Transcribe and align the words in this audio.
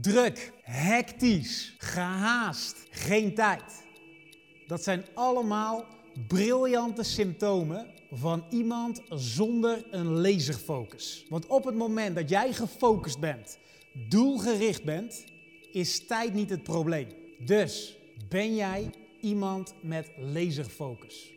Druk, 0.00 0.52
hectisch, 0.62 1.74
gehaast, 1.78 2.76
geen 2.90 3.34
tijd. 3.34 3.86
Dat 4.66 4.82
zijn 4.82 5.04
allemaal 5.14 5.84
briljante 6.28 7.02
symptomen 7.02 7.86
van 8.10 8.44
iemand 8.50 9.02
zonder 9.08 9.86
een 9.90 10.06
laserfocus. 10.06 11.26
Want 11.28 11.46
op 11.46 11.64
het 11.64 11.74
moment 11.74 12.16
dat 12.16 12.28
jij 12.28 12.52
gefocust 12.52 13.18
bent, 13.18 13.58
doelgericht 14.08 14.84
bent, 14.84 15.24
is 15.72 16.06
tijd 16.06 16.34
niet 16.34 16.50
het 16.50 16.62
probleem. 16.62 17.08
Dus 17.38 17.98
ben 18.28 18.54
jij 18.54 18.90
iemand 19.20 19.74
met 19.82 20.10
laserfocus. 20.16 21.32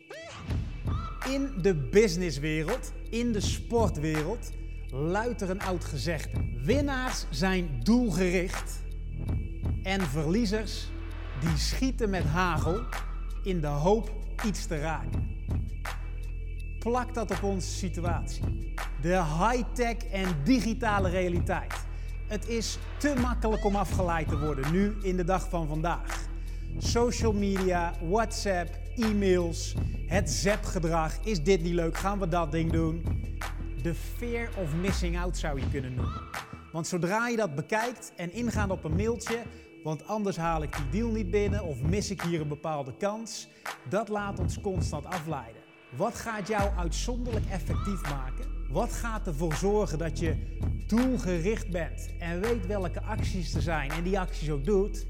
In 1.28 1.54
de 1.62 1.74
businesswereld, 1.74 2.92
in 3.10 3.32
de 3.32 3.40
sportwereld, 3.40 4.50
luidt 4.92 5.40
er 5.40 5.50
een 5.50 5.62
oud 5.62 5.84
gezegde. 5.84 6.38
Winnaars 6.64 7.26
zijn 7.30 7.80
doelgericht 7.82 8.80
en 9.82 10.00
verliezers 10.00 10.88
die 11.40 11.56
schieten 11.56 12.10
met 12.10 12.24
hagel 12.24 12.80
in 13.42 13.60
de 13.60 13.66
hoop 13.66 14.12
iets 14.44 14.66
te 14.66 14.80
raken. 14.80 15.30
Plak 16.78 17.14
dat 17.14 17.30
op 17.30 17.42
onze 17.42 17.70
situatie. 17.70 18.74
De 19.00 19.22
high-tech 19.22 19.96
en 19.96 20.26
digitale 20.44 21.08
realiteit. 21.08 21.74
Het 22.26 22.48
is 22.48 22.78
te 22.96 23.14
makkelijk 23.20 23.64
om 23.64 23.76
afgeleid 23.76 24.28
te 24.28 24.38
worden 24.38 24.72
nu 24.72 24.96
in 25.02 25.16
de 25.16 25.24
dag 25.24 25.48
van 25.48 25.68
vandaag. 25.68 26.28
Social 26.78 27.32
media, 27.32 27.92
WhatsApp, 28.08 28.78
e-mails, 28.96 29.74
het 30.06 30.30
zap-gedrag. 30.30 31.18
Is 31.24 31.42
dit 31.42 31.62
niet 31.62 31.74
leuk? 31.74 31.96
Gaan 31.96 32.18
we 32.18 32.28
dat 32.28 32.52
ding 32.52 32.72
doen? 32.72 33.21
De 33.82 33.94
fear 33.94 34.48
of 34.56 34.74
missing 34.74 35.18
out 35.18 35.36
zou 35.36 35.60
je 35.60 35.68
kunnen 35.70 35.94
noemen. 35.94 36.22
Want 36.72 36.86
zodra 36.86 37.28
je 37.28 37.36
dat 37.36 37.54
bekijkt 37.54 38.12
en 38.16 38.32
ingaat 38.32 38.70
op 38.70 38.84
een 38.84 38.94
mailtje, 38.94 39.42
want 39.82 40.06
anders 40.06 40.36
haal 40.36 40.62
ik 40.62 40.76
die 40.76 40.88
deal 40.90 41.12
niet 41.12 41.30
binnen 41.30 41.64
of 41.64 41.82
mis 41.82 42.10
ik 42.10 42.22
hier 42.22 42.40
een 42.40 42.48
bepaalde 42.48 42.96
kans, 42.96 43.48
dat 43.88 44.08
laat 44.08 44.38
ons 44.38 44.60
constant 44.60 45.04
afleiden. 45.06 45.62
Wat 45.96 46.14
gaat 46.14 46.48
jou 46.48 46.76
uitzonderlijk 46.76 47.46
effectief 47.50 48.02
maken? 48.02 48.44
Wat 48.70 48.92
gaat 48.92 49.26
ervoor 49.26 49.54
zorgen 49.54 49.98
dat 49.98 50.18
je 50.18 50.36
doelgericht 50.86 51.70
bent 51.70 52.10
en 52.18 52.40
weet 52.40 52.66
welke 52.66 53.02
acties 53.02 53.54
er 53.54 53.62
zijn 53.62 53.90
en 53.90 54.02
die 54.02 54.20
acties 54.20 54.50
ook 54.50 54.64
doet? 54.64 55.06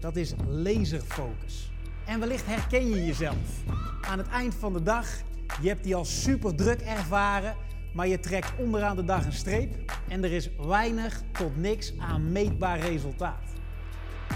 Dat 0.00 0.16
is 0.16 0.34
laserfocus. 0.46 1.72
En 2.06 2.20
wellicht 2.20 2.46
herken 2.46 2.88
je 2.88 3.04
jezelf. 3.06 3.64
Aan 4.00 4.18
het 4.18 4.28
eind 4.28 4.54
van 4.54 4.72
de 4.72 4.82
dag, 4.82 5.06
je 5.62 5.68
hebt 5.68 5.84
die 5.84 5.94
al 5.94 6.04
super 6.04 6.54
druk 6.54 6.80
ervaren, 6.80 7.56
maar 7.92 8.08
je 8.08 8.20
trekt 8.20 8.52
onderaan 8.56 8.96
de 8.96 9.04
dag 9.04 9.24
een 9.24 9.32
streep 9.32 9.92
en 10.08 10.24
er 10.24 10.32
is 10.32 10.50
weinig 10.56 11.22
tot 11.32 11.56
niks 11.56 11.92
aan 11.98 12.32
meetbaar 12.32 12.78
resultaat. 12.78 13.48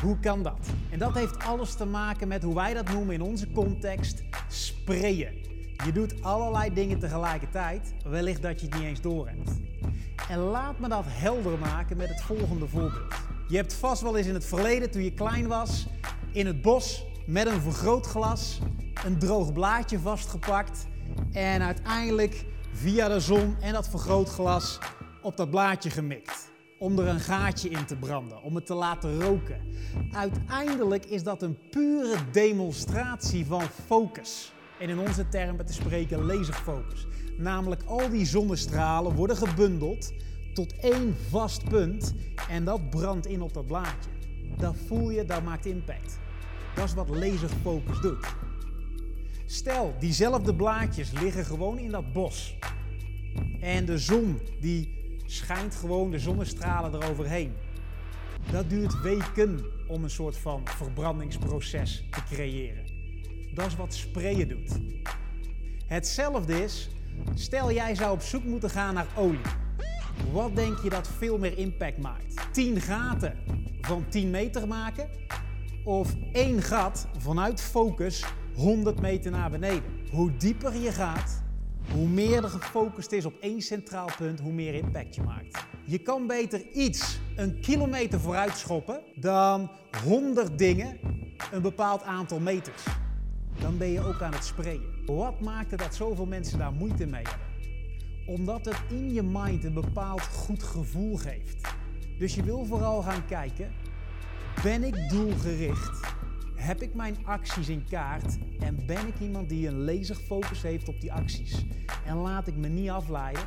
Hoe 0.01 0.19
kan 0.19 0.43
dat? 0.43 0.69
En 0.91 0.99
dat 0.99 1.15
heeft 1.15 1.45
alles 1.45 1.75
te 1.75 1.85
maken 1.85 2.29
met 2.29 2.43
hoe 2.43 2.55
wij 2.55 2.75
dat 2.75 2.89
noemen 2.89 3.15
in 3.15 3.23
onze 3.23 3.51
context 3.51 4.23
sprayen. 4.49 5.33
Je 5.85 5.93
doet 5.93 6.23
allerlei 6.23 6.75
dingen 6.75 6.99
tegelijkertijd, 6.99 7.95
wellicht 8.05 8.43
dat 8.43 8.61
je 8.61 8.67
het 8.67 8.75
niet 8.75 8.85
eens 8.85 9.01
doorhebt. 9.01 9.51
En 10.29 10.39
laat 10.39 10.79
me 10.79 10.89
dat 10.89 11.05
helder 11.07 11.59
maken 11.59 11.97
met 11.97 12.09
het 12.09 12.23
volgende 12.23 12.69
voorbeeld. 12.69 13.15
Je 13.49 13.57
hebt 13.57 13.75
vast 13.75 14.03
wel 14.03 14.17
eens 14.17 14.27
in 14.27 14.35
het 14.35 14.45
verleden, 14.45 14.91
toen 14.91 15.05
je 15.05 15.13
klein 15.13 15.47
was, 15.47 15.87
in 16.33 16.47
het 16.47 16.63
bos 16.63 17.07
met 17.27 17.47
een 17.47 17.61
vergrootglas 17.61 18.61
een 19.05 19.19
droog 19.19 19.53
blaadje 19.53 19.99
vastgepakt 19.99 20.87
en 21.33 21.63
uiteindelijk 21.63 22.45
via 22.75 23.09
de 23.09 23.21
zon 23.21 23.57
en 23.61 23.73
dat 23.73 23.89
vergrootglas 23.89 24.79
op 25.23 25.37
dat 25.37 25.51
blaadje 25.51 25.91
gemikt. 25.91 26.53
Om 26.79 26.99
er 26.99 27.07
een 27.07 27.21
gaatje 27.21 27.69
in 27.69 27.85
te 27.87 27.97
branden, 27.97 28.43
om 28.43 28.55
het 28.55 28.67
te 28.67 28.75
laten 28.75 29.23
roken. 29.23 29.61
Uiteindelijk 30.13 31.05
is 31.05 31.23
dat 31.23 31.43
een 31.43 31.59
pure 31.71 32.17
demonstratie 32.33 33.47
van 33.47 33.63
focus. 33.87 34.53
En 34.79 34.89
in 34.89 34.99
onze 34.99 35.29
termen 35.29 35.67
te 35.67 35.73
spreken 35.73 36.25
laserfocus. 36.25 37.07
Namelijk 37.39 37.83
al 37.83 38.09
die 38.09 38.27
zonnestralen 38.27 39.15
worden 39.15 39.37
gebundeld 39.37 40.13
tot 40.55 40.77
één 40.77 41.17
vast 41.31 41.69
punt 41.69 42.15
en 42.49 42.65
dat 42.65 42.91
brandt 42.91 43.27
in 43.27 43.43
op 43.43 43.55
dat 43.55 43.67
blaadje. 43.67 44.11
Dat 44.57 44.75
voel 44.87 45.11
je, 45.11 45.25
dat 45.25 45.43
maakt 45.43 45.67
impact. 45.67 46.19
Dat 46.75 46.85
is 46.85 46.95
wat 46.95 47.09
laserfocus 47.09 48.01
doet. 48.01 48.27
Stel, 49.55 49.95
diezelfde 49.99 50.55
blaadjes 50.55 51.11
liggen 51.11 51.45
gewoon 51.45 51.79
in 51.79 51.91
dat 51.91 52.13
bos. 52.13 52.57
En 53.61 53.85
de 53.85 53.99
zon 53.99 54.41
die 54.61 54.95
schijnt 55.27 55.75
gewoon 55.75 56.11
de 56.11 56.19
zonnestralen 56.19 57.03
eroverheen. 57.03 57.53
Dat 58.51 58.71
duurt 58.71 59.01
weken 59.01 59.65
om 59.89 60.05
een 60.05 60.11
soort 60.11 60.37
van 60.37 60.63
verbrandingsproces 60.65 62.05
te 62.11 62.23
creëren. 62.25 62.85
Dat 63.55 63.67
is 63.67 63.77
wat 63.77 63.95
sprayen 63.95 64.49
doet. 64.49 64.79
Hetzelfde 65.87 66.63
is, 66.65 66.91
stel 67.35 67.73
jij 67.73 67.95
zou 67.95 68.13
op 68.13 68.23
zoek 68.23 68.45
moeten 68.45 68.71
gaan 68.71 68.95
naar 68.95 69.09
olie. 69.17 69.41
Wat 70.33 70.57
denk 70.57 70.79
je 70.83 70.91
dat 70.91 71.09
veel 71.09 71.39
meer 71.39 71.59
impact 71.59 71.99
maakt? 71.99 72.53
10 72.53 72.81
gaten 72.81 73.37
van 73.81 74.05
10 74.09 74.31
meter 74.31 74.69
maken 74.69 75.09
of 75.85 76.15
één 76.33 76.63
gat 76.63 77.09
vanuit 77.19 77.61
focus 77.61 78.25
100 78.55 79.01
meter 79.01 79.31
naar 79.31 79.51
beneden? 79.51 79.83
Hoe 80.11 80.37
dieper 80.37 80.77
je 80.77 80.93
gaat, 80.93 81.43
hoe 81.93 82.09
meer 82.09 82.45
er 82.45 82.51
gefocust 82.51 83.13
is 83.13 83.25
op 83.25 83.35
één 83.41 83.61
centraal 83.61 84.09
punt, 84.17 84.41
hoe 84.41 84.53
meer 84.53 84.75
impact 84.75 85.15
je 85.15 85.23
maakt. 85.23 85.67
Je 85.85 85.99
kan 85.99 86.27
beter 86.27 86.67
iets 86.73 87.21
een 87.37 87.61
kilometer 87.61 88.21
vooruit 88.21 88.57
schoppen 88.57 89.01
dan 89.15 89.71
100 90.05 90.59
dingen 90.59 90.99
een 91.53 91.63
bepaald 91.63 92.03
aantal 92.03 92.41
meters. 92.41 92.83
Dan 93.61 93.79
ben 93.79 93.89
je 93.89 94.01
ook 94.01 94.23
aan 94.23 94.33
het 94.33 94.45
sprayen. 94.45 94.83
Wat 95.07 95.41
maakt 95.41 95.71
het 95.71 95.81
dat 95.81 95.95
zoveel 95.95 96.27
mensen 96.27 96.59
daar 96.59 96.73
moeite 96.73 97.07
mee 97.07 97.23
hebben? 97.23 97.47
Omdat 98.27 98.65
het 98.65 98.83
in 98.89 99.13
je 99.13 99.23
mind 99.23 99.65
een 99.65 99.75
bepaald 99.75 100.23
goed 100.23 100.63
gevoel 100.63 101.17
geeft. 101.17 101.69
Dus 102.19 102.35
je 102.35 102.43
wil 102.43 102.65
vooral 102.65 103.03
gaan 103.03 103.27
kijken, 103.27 103.73
ben 104.63 104.85
ik 104.85 105.09
doelgericht? 105.09 106.14
Heb 106.65 106.83
ik 106.83 106.95
mijn 106.95 107.17
acties 107.25 107.69
in 107.69 107.85
kaart 107.89 108.39
en 108.59 108.87
ben 108.87 109.07
ik 109.07 109.21
iemand 109.21 109.49
die 109.49 109.69
een 109.69 109.85
laserfocus 109.85 110.63
heeft 110.63 110.89
op 110.89 111.01
die 111.01 111.13
acties? 111.13 111.65
En 112.07 112.17
laat 112.17 112.47
ik 112.47 112.57
me 112.57 112.69
niet 112.69 112.91
afleiden 112.91 113.43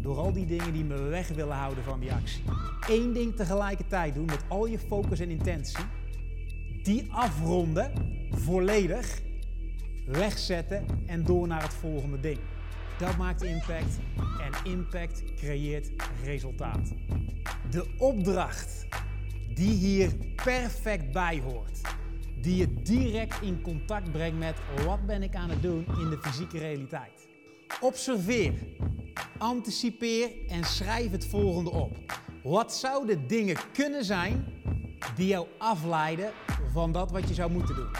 door 0.00 0.16
al 0.16 0.32
die 0.32 0.46
dingen 0.46 0.72
die 0.72 0.84
me 0.84 1.02
weg 1.02 1.28
willen 1.28 1.56
houden 1.56 1.84
van 1.84 2.00
die 2.00 2.12
actie. 2.12 2.42
Eén 2.88 3.12
ding 3.12 3.36
tegelijkertijd 3.36 4.14
doen 4.14 4.24
met 4.24 4.44
al 4.48 4.66
je 4.66 4.78
focus 4.78 5.20
en 5.20 5.30
intentie. 5.30 5.84
Die 6.82 7.12
afronden, 7.12 7.92
volledig, 8.30 9.20
wegzetten 10.06 10.84
en 11.06 11.24
door 11.24 11.46
naar 11.46 11.62
het 11.62 11.74
volgende 11.74 12.20
ding. 12.20 12.38
Dat 12.98 13.16
maakt 13.16 13.42
impact 13.42 13.98
en 14.40 14.70
impact 14.70 15.22
creëert 15.34 15.90
resultaat. 16.24 16.92
De 17.70 17.94
opdracht 17.98 18.86
die 19.54 19.72
hier 19.72 20.12
perfect 20.44 21.12
bij 21.12 21.40
hoort, 21.40 21.80
die 22.42 22.56
je 22.56 22.82
direct 22.82 23.42
in 23.42 23.60
contact 23.60 24.12
brengt 24.12 24.38
met 24.38 24.56
wat 24.84 25.06
ben 25.06 25.22
ik 25.22 25.34
aan 25.34 25.50
het 25.50 25.62
doen 25.62 25.86
in 25.86 26.10
de 26.10 26.18
fysieke 26.20 26.58
realiteit. 26.58 27.28
Observeer, 27.80 28.52
anticipeer 29.38 30.30
en 30.48 30.64
schrijf 30.64 31.10
het 31.10 31.26
volgende 31.26 31.70
op. 31.70 31.96
Wat 32.42 32.74
zouden 32.74 33.26
dingen 33.26 33.56
kunnen 33.72 34.04
zijn 34.04 34.44
die 35.16 35.26
jou 35.26 35.46
afleiden 35.58 36.30
van 36.72 36.92
dat 36.92 37.10
wat 37.10 37.28
je 37.28 37.34
zou 37.34 37.50
moeten 37.50 37.74
doen? 37.74 37.90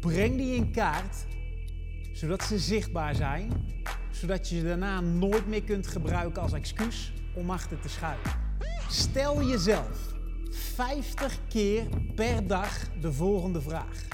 Breng 0.00 0.36
die 0.36 0.54
in 0.54 0.72
kaart, 0.72 1.26
zodat 2.12 2.42
ze 2.42 2.58
zichtbaar 2.58 3.14
zijn, 3.14 3.52
zodat 4.10 4.48
je 4.48 4.58
ze 4.58 4.64
daarna 4.64 5.00
nooit 5.00 5.46
meer 5.46 5.62
kunt 5.62 5.86
gebruiken 5.86 6.42
als 6.42 6.52
excuus 6.52 7.12
om 7.34 7.50
achter 7.50 7.80
te 7.80 7.88
schuiven. 7.88 8.30
Stel 8.88 9.42
jezelf 9.42 10.16
50 10.50 11.38
keer 11.48 11.86
per 12.14 12.46
dag 12.46 12.88
de 13.00 13.12
volgende 13.12 13.60
vraag. 13.60 14.06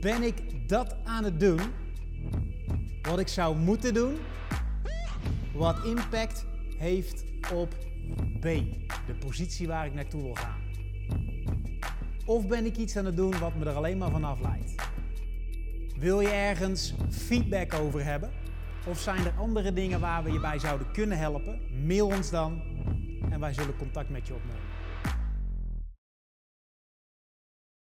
Ben 0.00 0.22
ik 0.22 0.68
dat 0.68 0.96
aan 1.04 1.24
het 1.24 1.40
doen 1.40 1.60
wat 3.02 3.18
ik 3.18 3.28
zou 3.28 3.56
moeten 3.56 3.94
doen, 3.94 4.16
wat 5.54 5.84
impact 5.84 6.46
heeft 6.76 7.24
op 7.54 7.68
B, 8.40 8.42
de 9.06 9.14
positie 9.18 9.66
waar 9.66 9.86
ik 9.86 9.94
naartoe 9.94 10.22
wil 10.22 10.34
gaan? 10.34 10.60
Of 12.24 12.46
ben 12.46 12.66
ik 12.66 12.76
iets 12.76 12.96
aan 12.96 13.04
het 13.04 13.16
doen 13.16 13.38
wat 13.38 13.54
me 13.54 13.64
er 13.64 13.74
alleen 13.74 13.98
maar 13.98 14.10
van 14.10 14.24
afleidt? 14.24 14.74
Wil 15.98 16.20
je 16.20 16.28
ergens 16.28 16.94
feedback 17.10 17.74
over 17.74 18.04
hebben? 18.04 18.30
Of 18.86 18.98
zijn 18.98 19.24
er 19.24 19.34
andere 19.38 19.72
dingen 19.72 20.00
waar 20.00 20.22
we 20.24 20.32
je 20.32 20.40
bij 20.40 20.58
zouden 20.58 20.90
kunnen 20.92 21.18
helpen? 21.18 21.60
Mail 21.86 22.06
ons 22.06 22.30
dan 22.30 22.62
en 23.30 23.40
wij 23.40 23.52
zullen 23.52 23.76
contact 23.76 24.10
met 24.10 24.26
je 24.26 24.34
opnemen. 24.34 24.71